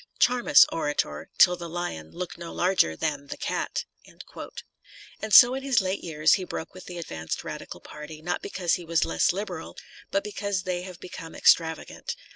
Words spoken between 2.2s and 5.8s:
no larger than the Cat.* And SO in his